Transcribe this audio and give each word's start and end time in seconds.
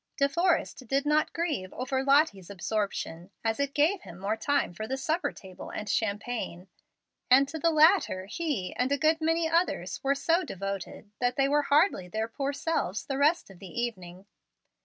De 0.17 0.27
Forrest 0.27 0.87
did 0.87 1.05
not 1.05 1.31
grieve 1.31 1.71
over 1.73 2.03
Lottie's 2.03 2.49
absorption, 2.49 3.29
as 3.45 3.59
it 3.59 3.75
gave 3.75 4.01
him 4.01 4.17
more 4.17 4.35
time 4.35 4.73
for 4.73 4.87
the 4.87 4.97
supper 4.97 5.31
table 5.31 5.69
and 5.69 5.87
champagne; 5.87 6.67
and 7.29 7.47
to 7.47 7.59
the 7.59 7.69
latter 7.69 8.25
he 8.25 8.73
and 8.77 8.91
a 8.91 8.97
good 8.97 9.21
many 9.21 9.47
others 9.47 10.03
were 10.03 10.15
so 10.15 10.43
devoted 10.43 11.11
that 11.19 11.35
they 11.35 11.47
were 11.47 11.61
hardly 11.69 12.07
their 12.07 12.27
poor 12.27 12.51
selves 12.51 13.05
the 13.05 13.19
rest 13.19 13.51
of 13.51 13.59
the 13.59 13.79
evening. 13.79 14.25